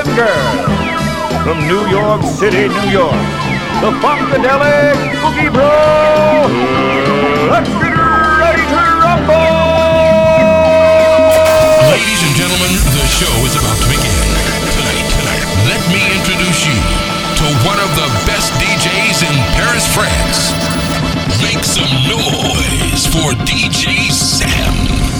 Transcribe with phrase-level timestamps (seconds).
[0.00, 3.26] and girls, from New York City, New York,
[3.84, 6.48] the Funkadelic Boogie Bro.
[7.52, 9.60] Let's get ready to rumble!
[11.92, 14.24] Ladies and gentlemen, the show is about to begin.
[14.72, 16.78] Tonight, tonight, let me introduce you
[17.36, 20.56] to one of the best DJs in Paris, France.
[21.44, 25.19] Make some noise for DJ Sam.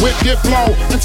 [0.00, 1.00] With the flow, and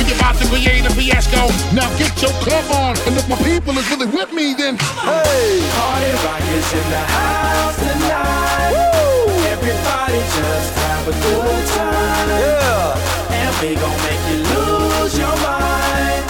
[0.00, 1.52] we about to create a fiasco.
[1.76, 5.60] Now get your club on, and if my people is really with me, then hey,
[5.76, 8.72] party rock is in the house tonight.
[8.72, 9.28] Woo!
[9.52, 12.28] Everybody just have a good time.
[12.40, 16.24] Yeah, and we gon' make you lose your mind.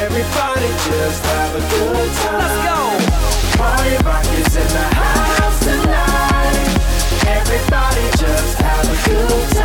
[0.00, 2.40] Everybody just have a good time.
[2.40, 2.80] Let's go.
[3.60, 6.56] Party rock is in the house tonight.
[7.36, 9.57] Everybody just have a good time.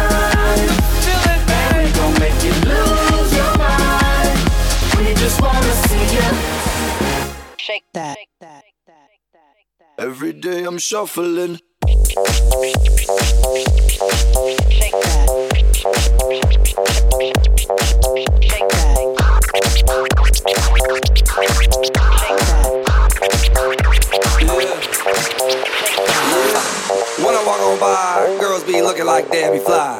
[7.96, 8.64] Shake that.
[10.00, 11.60] Every day I'm shuffling.
[11.88, 12.18] Shake
[15.04, 15.28] that.
[18.42, 19.04] Shake that.
[27.20, 30.00] When I walk on by, girls be looking like Debbie Fly.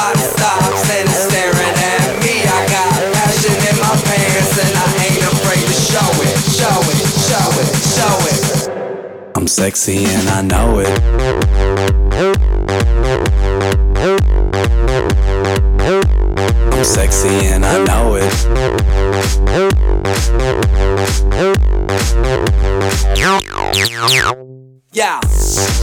[0.00, 2.40] Stops and is staring at me.
[2.40, 7.04] I got passion in my pants and I ain't afraid to show it, show it,
[7.28, 8.40] show it, show it.
[9.36, 10.88] I'm sexy and I know it.
[16.72, 18.24] I'm sexy and I know it.
[24.92, 25.20] Yeah,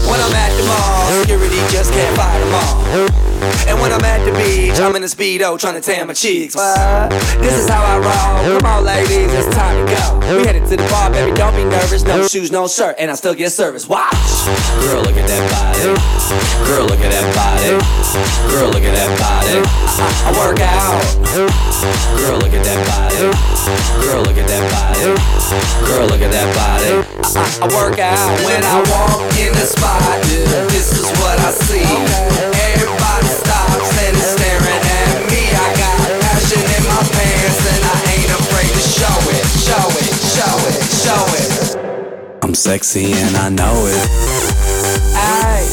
[0.10, 3.37] when I'm at the mall, security just can't fight them all.
[3.68, 6.56] And when I'm at the beach, I'm in a speedo trying to tan my cheeks.
[6.56, 7.10] What?
[7.40, 8.60] This is how I roll.
[8.60, 10.38] Come on, ladies, it's time to go.
[10.38, 12.04] We headed to the bar, baby, don't be nervous.
[12.04, 13.88] No shoes, no shirt, and I still get service.
[13.88, 14.14] Watch.
[14.82, 15.96] Girl, look at that body.
[16.68, 17.78] Girl, look at that body.
[18.52, 19.62] Girl, look at that body.
[19.64, 21.04] I, I work out.
[22.18, 23.32] Girl, look at that body.
[24.04, 25.16] Girl, look at that body.
[25.86, 27.04] Girl, look at that body.
[27.38, 30.02] I, I work out when I walk in the spot.
[30.72, 31.84] This is what I see.
[32.74, 35.42] Everybody stops and staring at me.
[35.52, 40.14] I got passion in my pants and I ain't afraid to show it, show it,
[40.36, 41.48] show it, show it.
[42.44, 44.08] I'm sexy and I know it.
[45.16, 45.68] Ay.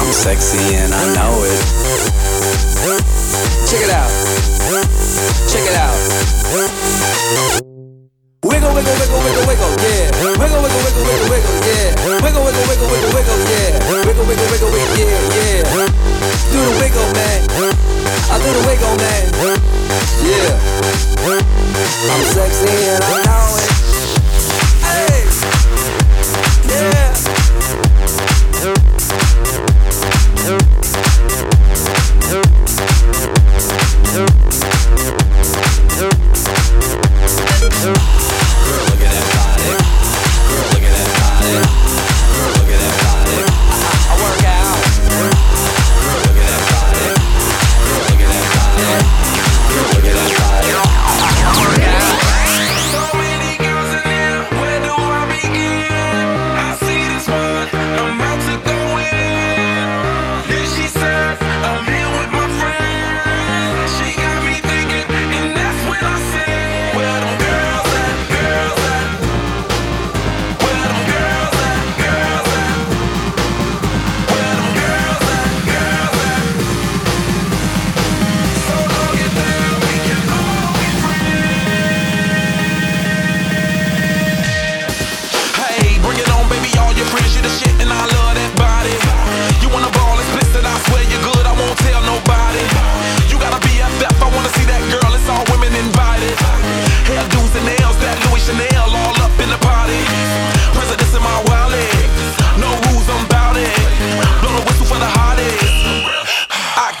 [0.00, 1.64] I'm sexy and I know it.
[3.68, 4.10] Check it out.
[5.48, 5.96] Check it out.
[8.44, 10.14] Wiggle, wiggle, wiggle, wiggle, wiggle, yeah.
[10.22, 12.22] Wiggle, wiggle, wiggle, wiggle, wiggle, yeah.
[12.22, 13.82] Wiggle, wiggle, wiggle, wiggle, wiggle, yeah.
[13.90, 15.88] Wiggle, wiggle, wiggle, wiggle, yeah, yeah.
[16.54, 17.42] Do the wiggle, man.
[18.30, 19.58] I do the wiggle, man.
[20.22, 20.54] Yeah.
[22.14, 23.67] I'm sexy and I know it.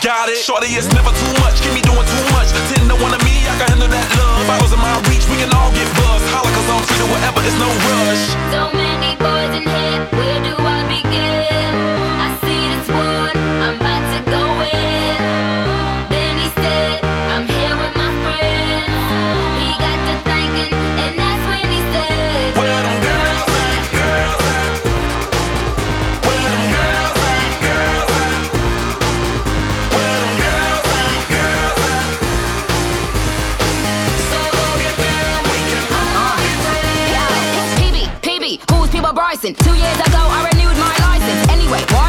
[0.02, 0.36] Got it.
[0.38, 1.60] Shorty, it's never too much.
[1.62, 2.52] Keep me doing too much.
[2.70, 4.46] Ten to one of me, I can handle that love.
[4.46, 6.26] Bottles in my reach, we can all get buzzed.
[6.30, 8.24] Holla, cause I'm to whatever, it's no rush.
[8.54, 11.72] So many boys in here, where do I begin?
[12.18, 15.97] I see this one, I'm about to go in.
[39.56, 41.48] Two years ago, I renewed my license.
[41.48, 42.07] Anyway, why'd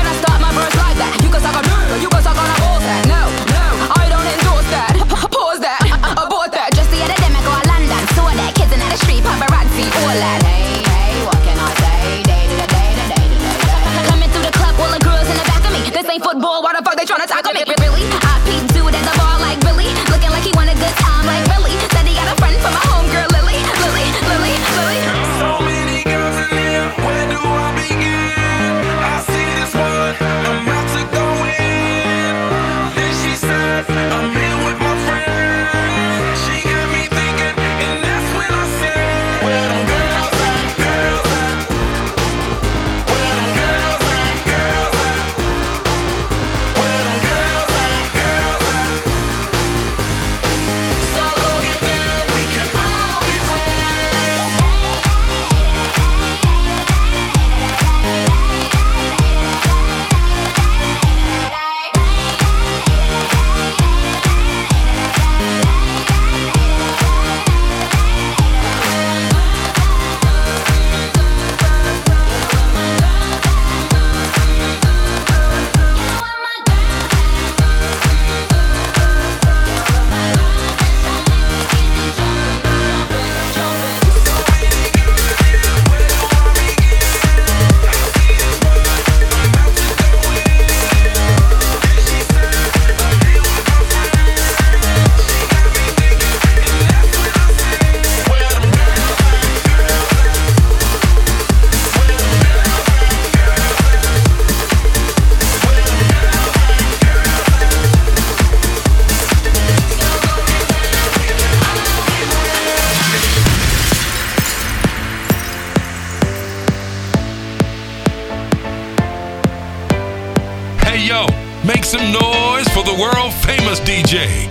[124.00, 124.49] DJ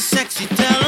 [0.00, 0.79] sexy, tell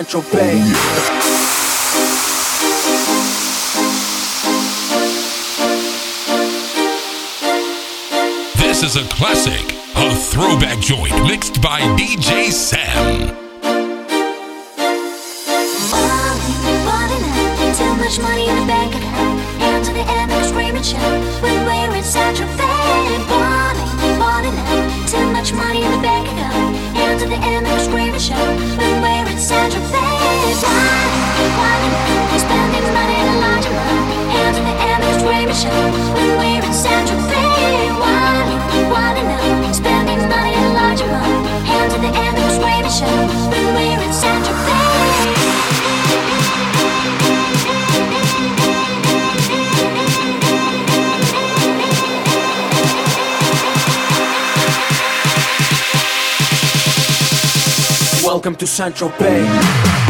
[0.00, 0.56] Central Bay.
[8.56, 9.60] This is a classic,
[9.96, 13.36] a throwback joint mixed by DJ Sam.
[18.22, 19.38] Money in the bank account.
[19.60, 21.42] Hands in the air, make a screaming shout.
[21.42, 25.08] When we're in Central Bay, balling, balling out.
[25.08, 26.74] Too much money in the bank account.
[26.96, 28.49] Hands in the air, make a screaming shout.
[58.40, 60.09] Welcome to Central Bay.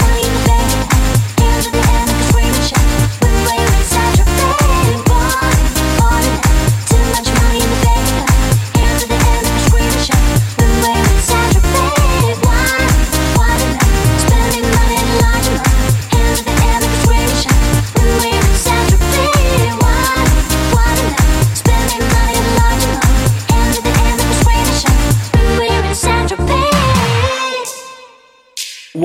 [0.57, 1.00] down.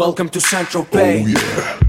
[0.07, 1.25] Welcome to Central Bay.
[1.25, 1.81] Oh, yeah.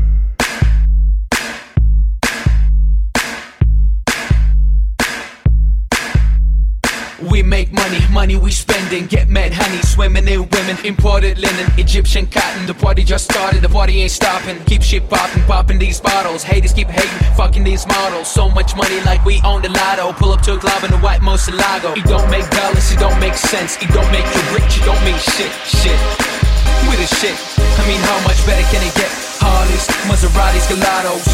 [7.29, 9.05] We make money, money we spendin'.
[9.05, 9.83] get mad honey.
[9.83, 12.65] Swimming in women, imported linen, Egyptian cotton.
[12.65, 14.57] The party just started, the party ain't stopping.
[14.65, 16.41] Keep shit popping, popping these bottles.
[16.41, 18.27] Haters keep hating, fucking these models.
[18.31, 20.13] So much money like we own the lotto.
[20.13, 21.95] Pull up to a club in a white Murcielago.
[21.95, 23.77] It don't make dollars, it don't make sense.
[23.77, 26.46] It don't make you rich, it don't mean shit, shit
[26.89, 27.37] with a shit.
[27.57, 29.11] I mean, how much better can it get?
[29.39, 31.27] Harleys, Maseratis, Gelatos.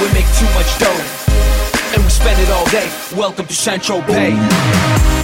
[0.00, 1.02] We make too much dough,
[1.94, 2.88] and we spend it all day.
[3.16, 5.23] Welcome to Central Bay.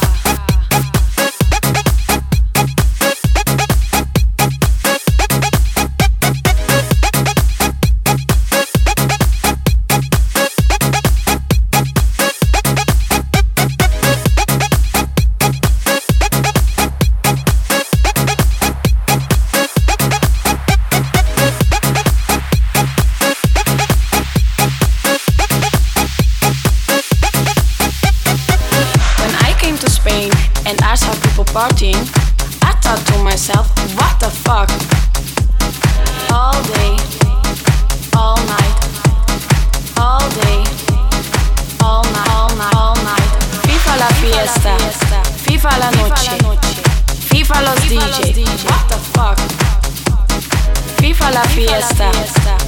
[51.41, 52.11] La fiesta,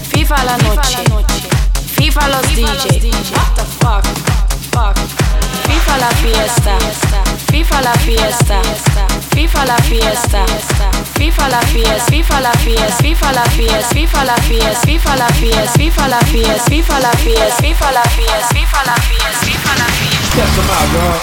[0.10, 1.04] FIFA la noche,
[1.96, 3.12] FIFA los DJ.
[3.32, 4.04] What the fuck?
[4.72, 4.98] Fuck.
[5.68, 6.78] FIFA la fiesta,
[7.52, 8.62] FIFA la fiesta,
[9.36, 10.46] FIFA la fiesta,
[11.14, 15.72] FIFA la fiesta, FIFA la fiesta, FIFA la fiesta, FIFA la fiesta, FIFA la fiesta,
[15.72, 20.36] FIFA la fiesta, FIFA la fiesta, FIFA la fiesta, FIFA la fiesta, FIFA la fiesta.
[20.36, 21.20] Test them out, girl.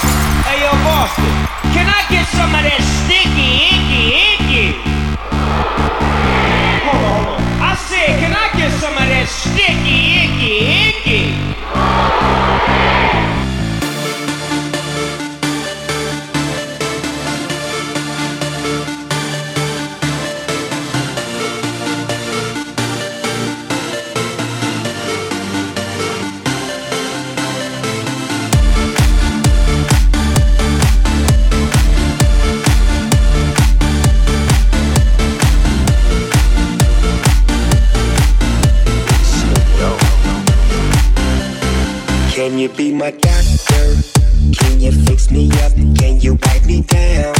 [0.47, 1.35] Hey, yo, Boston,
[1.75, 4.05] can I get some of that sticky, icky,
[4.39, 4.90] icky?
[9.27, 10.53] sticky, icky,
[10.89, 11.30] icky.
[43.13, 43.97] Doctor?
[44.53, 45.73] Can you fix me up?
[45.73, 47.40] Can you wipe me down?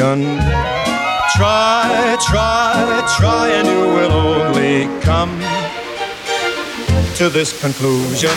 [0.00, 0.38] solution.
[1.36, 5.38] Try, try, try, and you will only come
[7.16, 8.30] to this conclusion.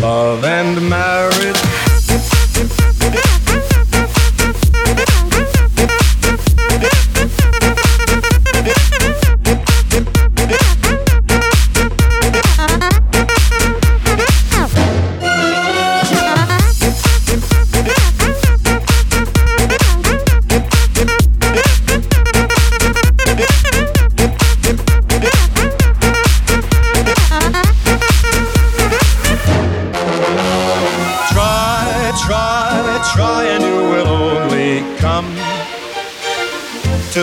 [0.00, 1.65] Love and marriage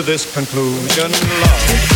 [0.05, 1.92] this conclusion, love.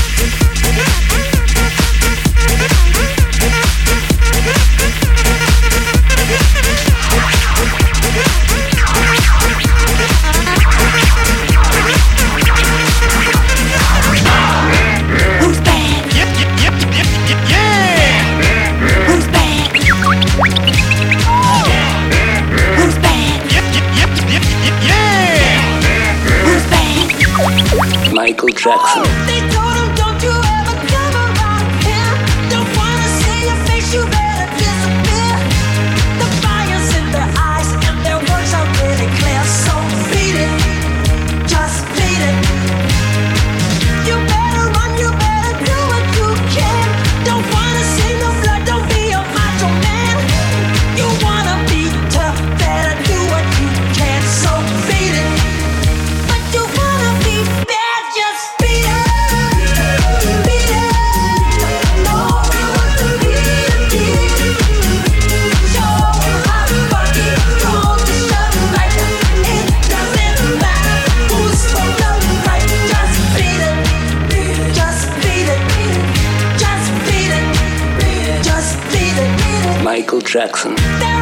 [80.27, 81.16] Jackson.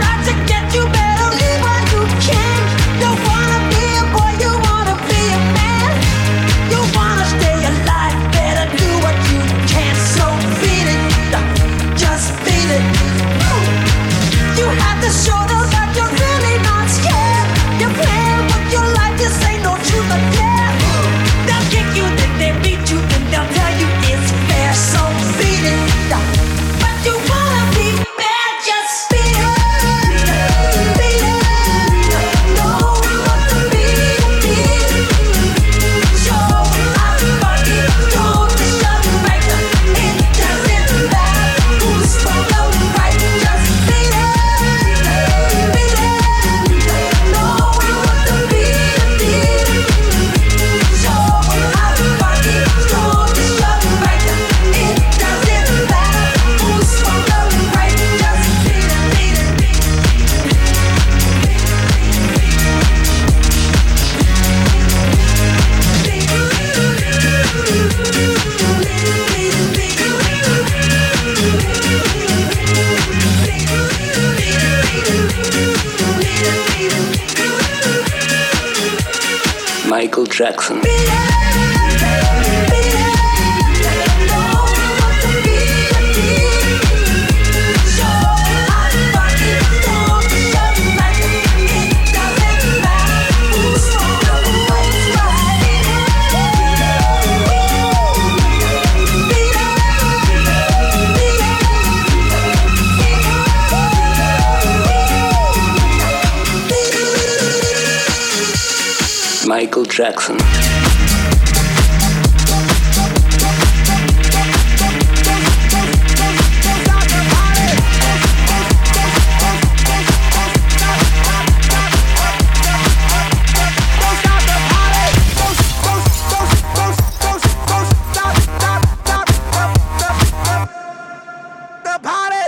[109.89, 110.38] Jackson.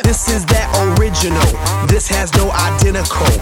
[0.03, 1.87] This is that original.
[1.87, 3.36] This has no identical.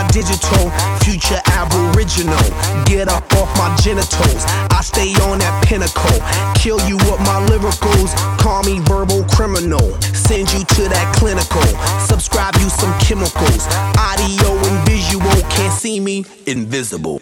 [0.00, 0.70] My digital.
[1.04, 2.40] Future aboriginal.
[2.86, 4.44] Get up off my genitals.
[4.70, 6.16] I stay on that pinnacle.
[6.54, 8.16] Kill you with my lyricals.
[8.38, 10.00] Call me verbal criminal.
[10.00, 11.60] Send you to that clinical.
[12.00, 13.66] Subscribe you some chemicals.
[13.98, 15.50] Audio and visual.
[15.50, 16.24] Can't see me.
[16.46, 17.20] Invisible.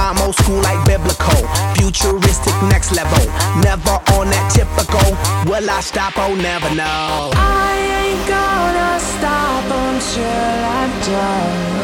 [0.00, 1.46] I'm old school like biblical,
[1.76, 3.20] futuristic next level.
[3.60, 5.04] Never on that typical.
[5.44, 6.14] Will I stop?
[6.16, 7.30] Oh, never know.
[7.36, 11.80] I ain't gonna stop until I'm done.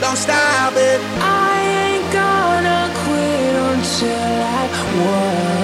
[0.00, 1.00] Don't stop it.
[1.18, 4.70] I ain't gonna quit until I
[5.02, 5.56] won.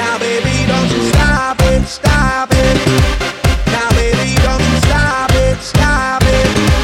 [0.00, 2.76] Now, baby, don't you stop it, stop it.
[3.68, 6.83] Now, baby, don't you stop it, stop it.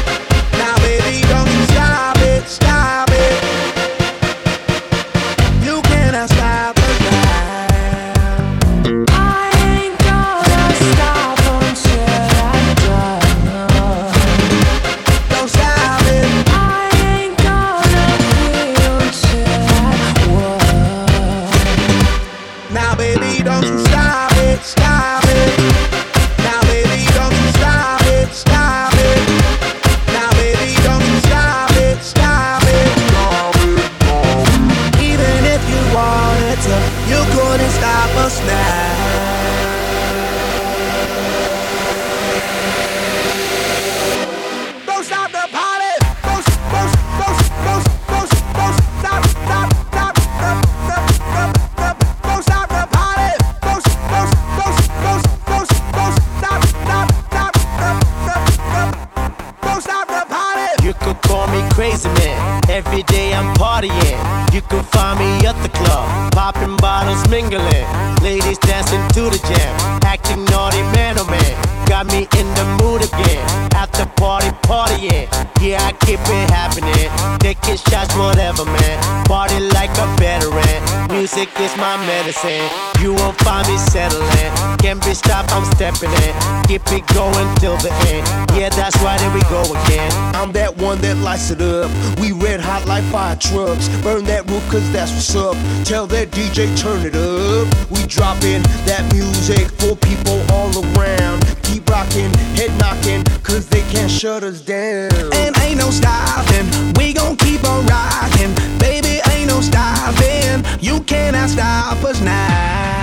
[63.01, 64.53] Every day I'm partying.
[64.53, 67.87] You can find me at the club, popping bottles, mingling.
[68.21, 71.87] Ladies dancing to the jam, acting naughty man oh man.
[71.87, 73.70] Got me in the mood again.
[74.01, 75.29] After party, partying.
[75.61, 77.37] Yeah, I keep it happening.
[77.37, 79.25] Taking shots, whatever, man.
[79.25, 80.81] Party like a veteran.
[81.13, 82.65] Music is my medicine.
[82.99, 84.77] You won't find me settling.
[84.79, 86.33] Can't be stopped, I'm stepping in.
[86.65, 88.25] Keep it going till the end.
[88.57, 90.11] Yeah, that's why there we go again.
[90.33, 91.91] I'm that one that lights it up.
[92.19, 93.87] We red hot like fire trucks.
[94.01, 95.55] Burn that roof cause that's what's up.
[95.85, 97.67] Tell that DJ turn it up.
[97.91, 101.45] We dropping that music for people all around.
[101.61, 105.11] Keep rocking, head knocking, cause they can't shut us down.
[105.33, 108.53] And ain't no stopping, we gon' keep on rocking.
[108.79, 110.63] Baby, ain't no stopping.
[110.79, 113.00] You cannot stop us now.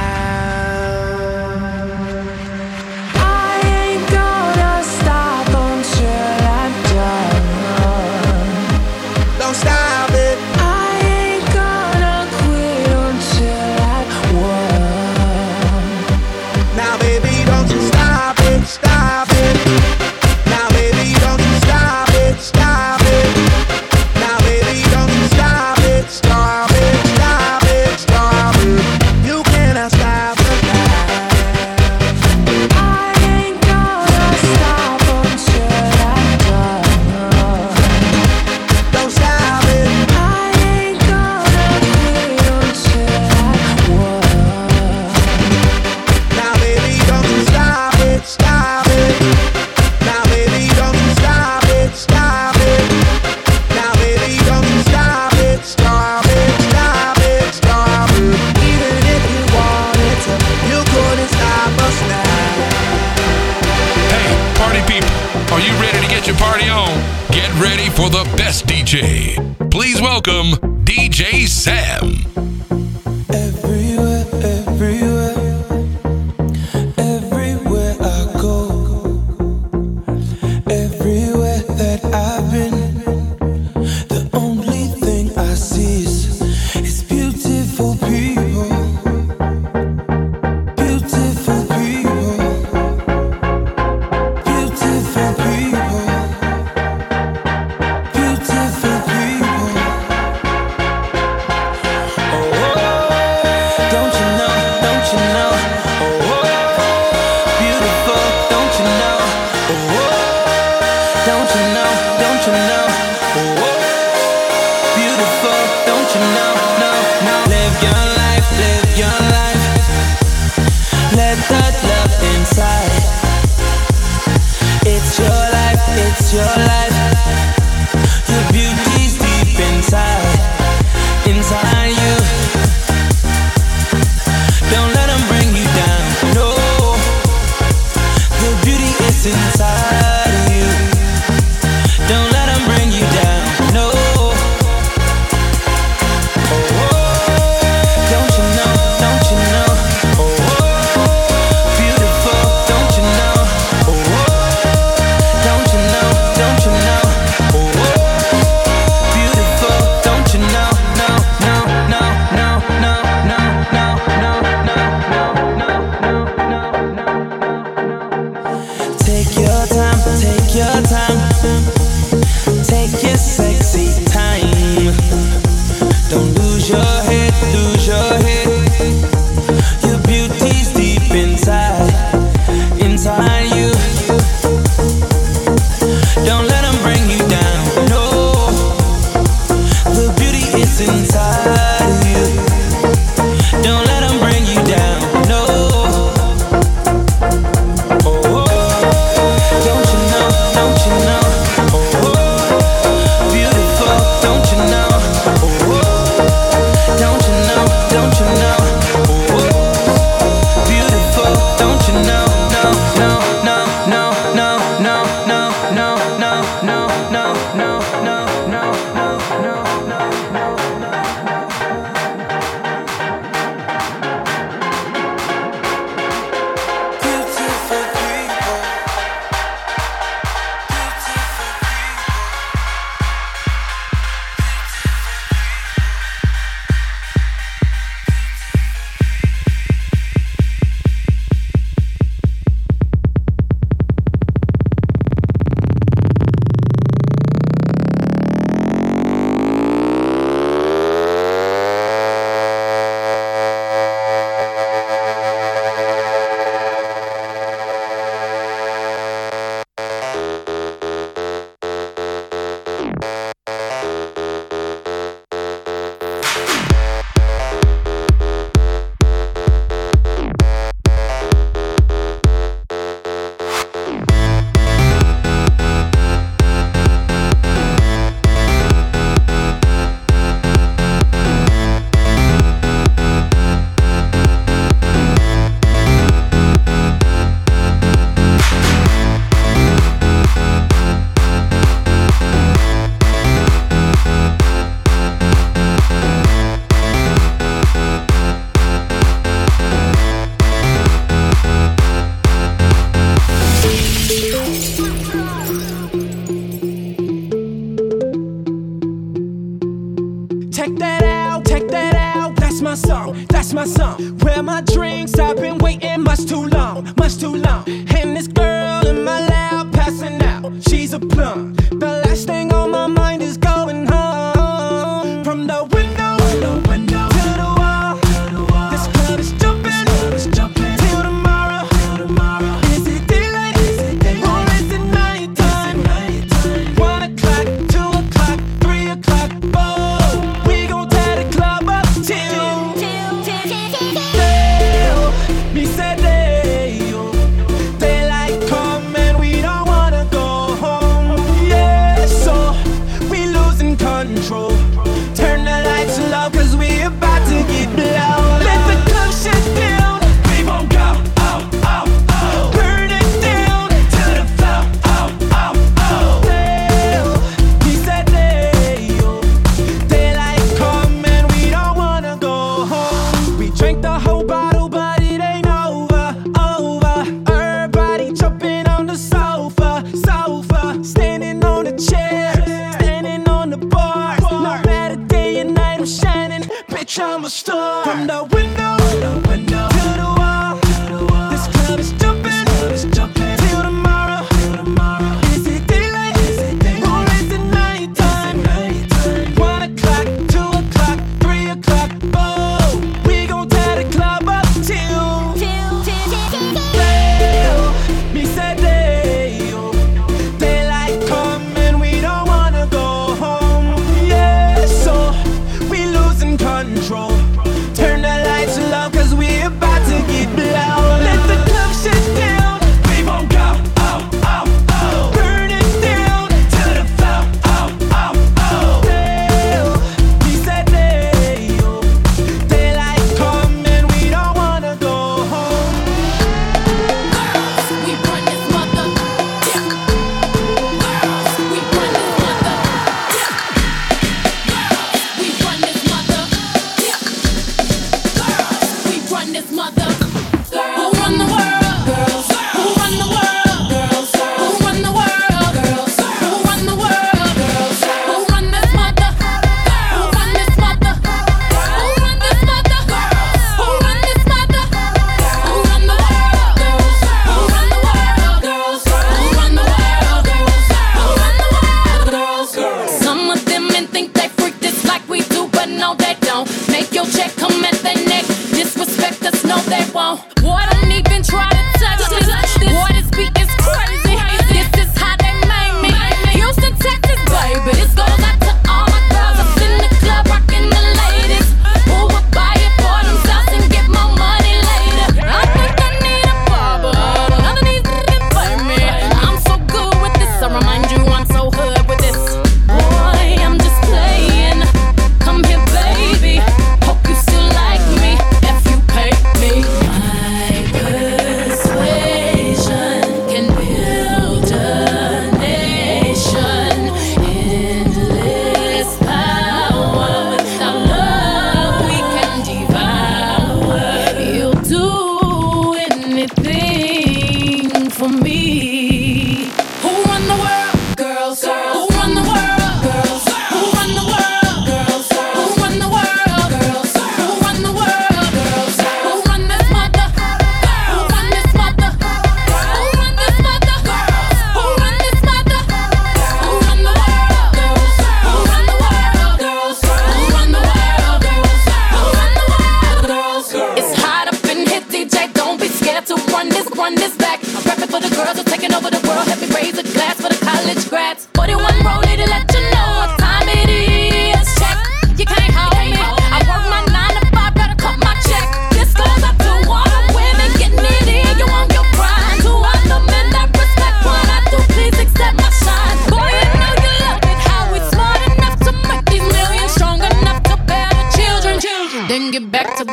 [68.11, 69.37] The best DJ.
[69.71, 70.53] Please welcome
[70.85, 72.08] DJ Sam.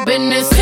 [0.05, 0.54] Business.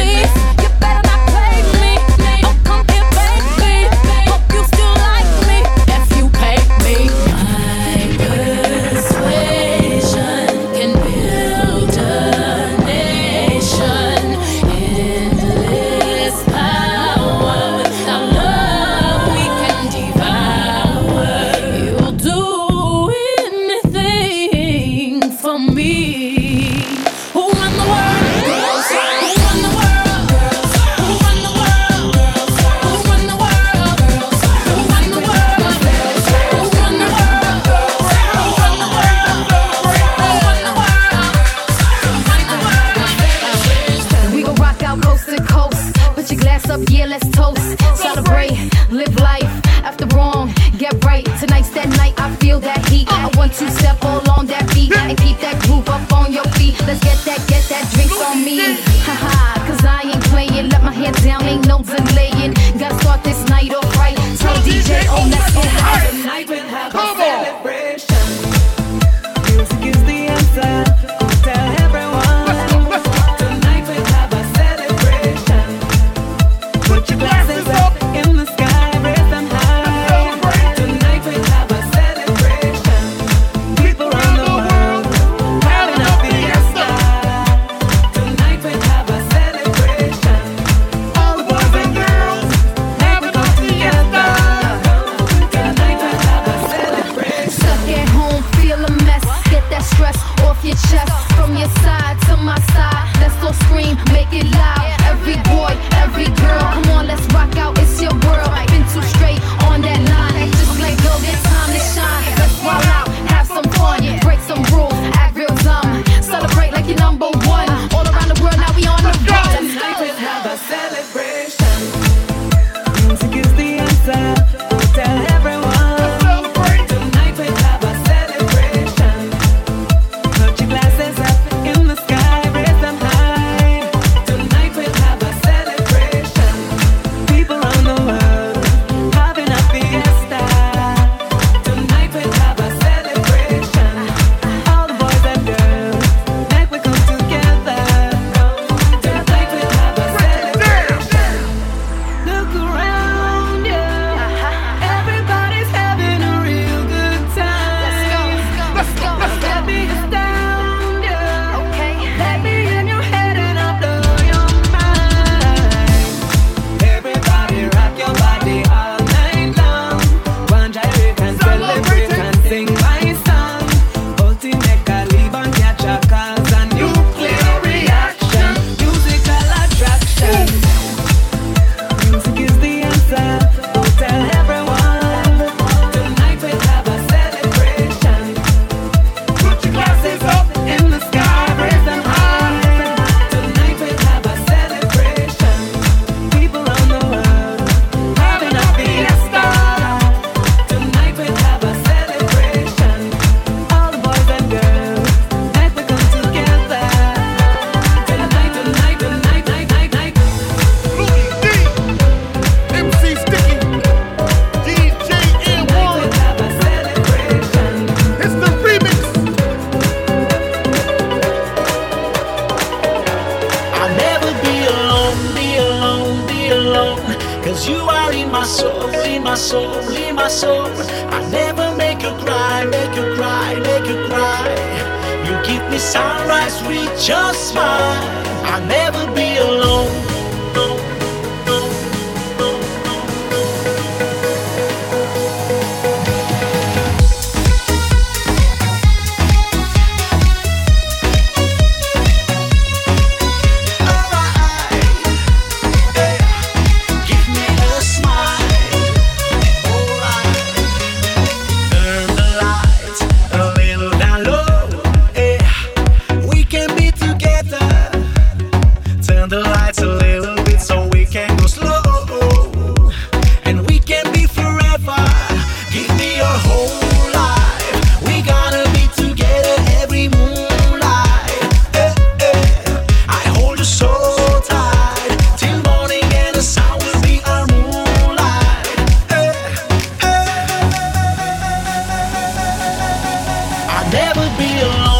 [293.94, 294.93] never be alone.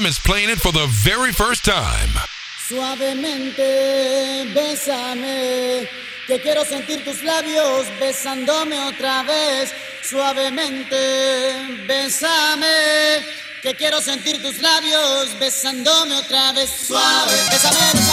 [0.00, 2.10] DJ Sam is playing it for the very first time.
[2.68, 5.88] Suavemente, bésame,
[6.26, 9.72] que quiero sentir tus labios besándome otra vez.
[10.02, 13.24] Suavemente, bésame,
[13.62, 16.70] que quiero sentir tus labios besándome otra vez.
[16.70, 18.09] Suave, bésame, bésame,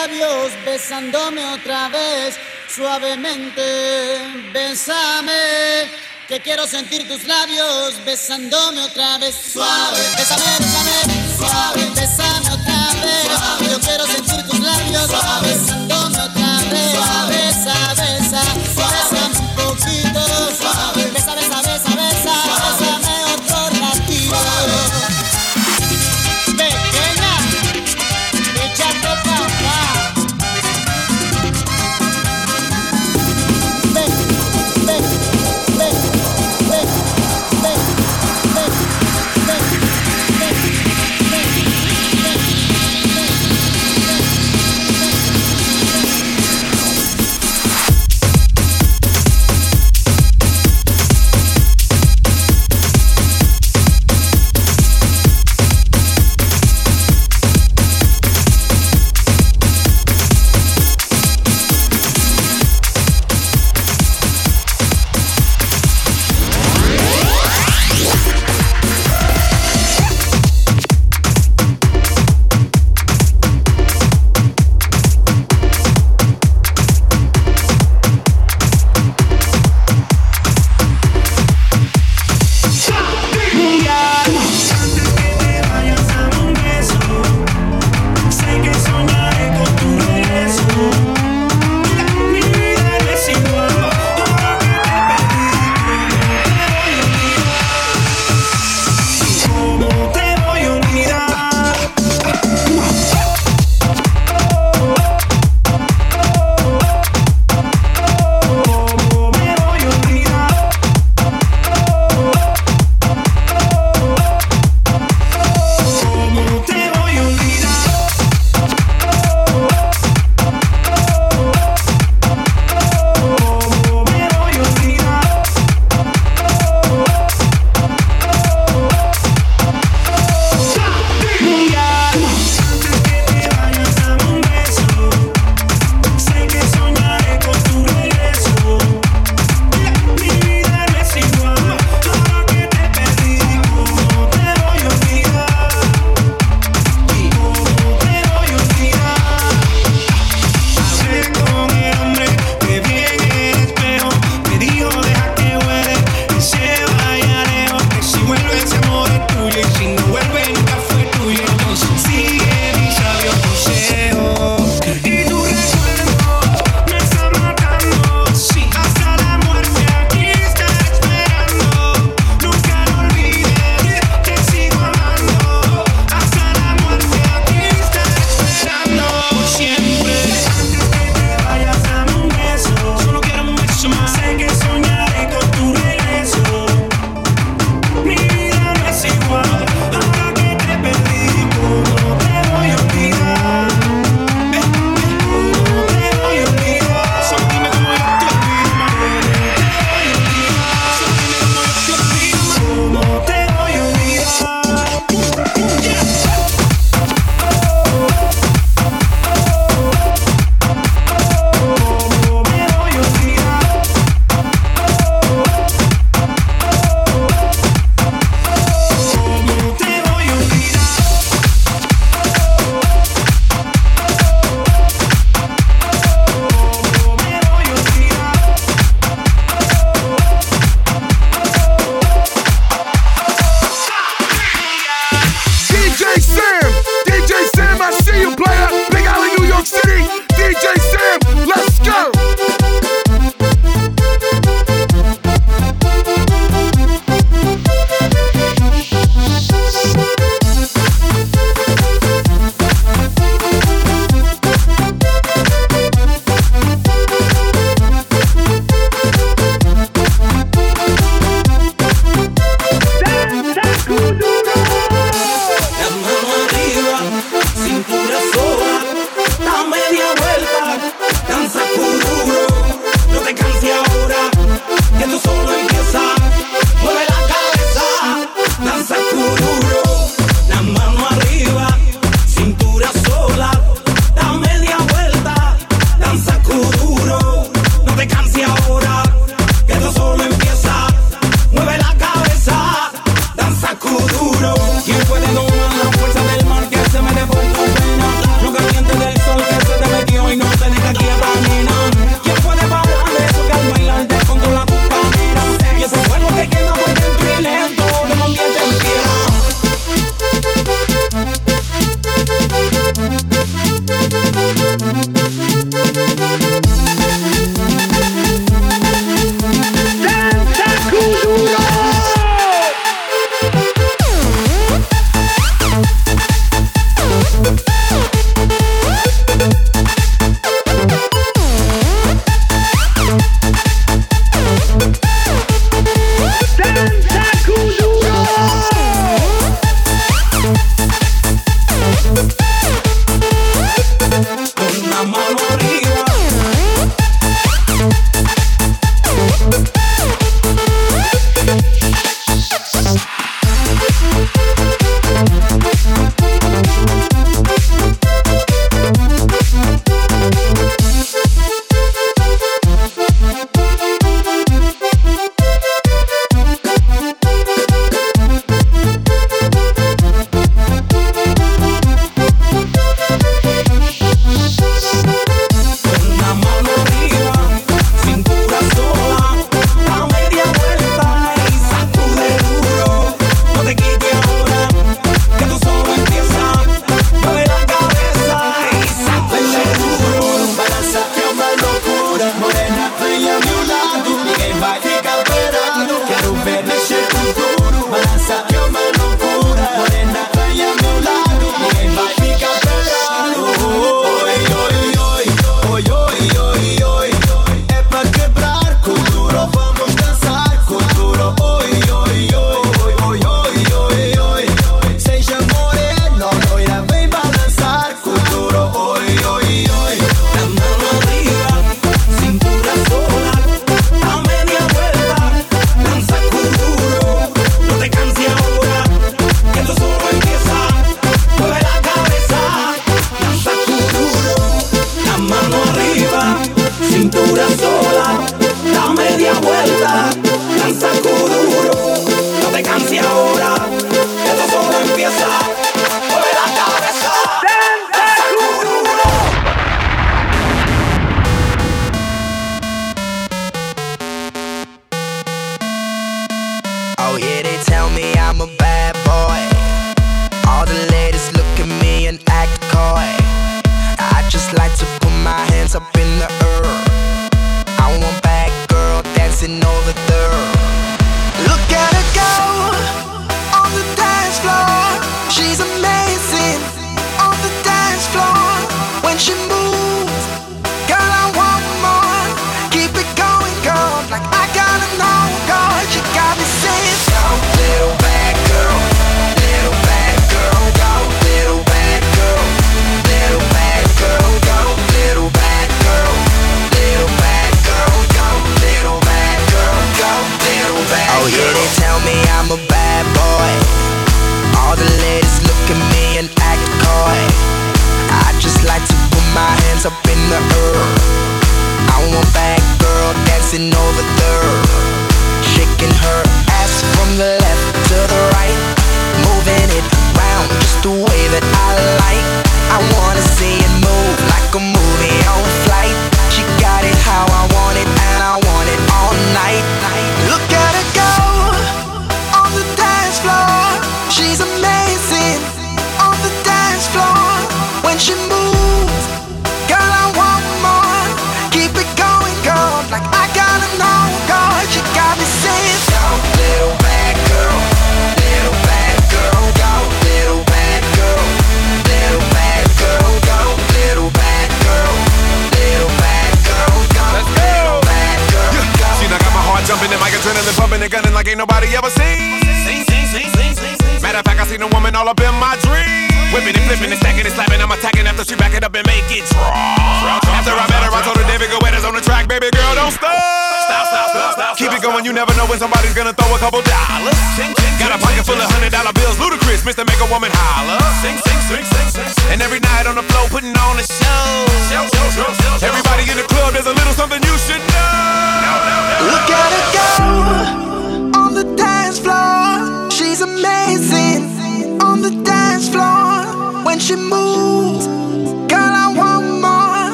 [0.00, 2.36] labios besándome otra vez.
[2.74, 3.62] Suavemente,
[4.52, 5.90] bésame,
[6.28, 9.34] que quiero sentir tus labios besándome otra vez.
[9.52, 10.79] Suave, bésame,